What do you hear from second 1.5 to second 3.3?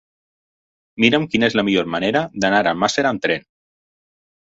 és la millor manera d'anar a Almàssera amb